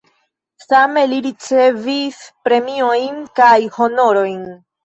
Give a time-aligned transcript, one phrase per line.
[0.63, 2.19] Same li ricevis
[2.49, 4.45] premiojn kaj honorojn.